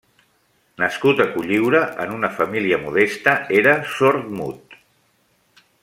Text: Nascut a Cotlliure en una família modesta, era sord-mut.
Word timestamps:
Nascut 0.83 1.19
a 1.25 1.27
Cotlliure 1.35 1.81
en 2.05 2.15
una 2.15 2.31
família 2.39 2.81
modesta, 2.87 3.37
era 3.61 3.77
sord-mut. 3.99 4.79